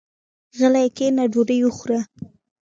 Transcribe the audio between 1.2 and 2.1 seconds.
ډوډۍ وخوره.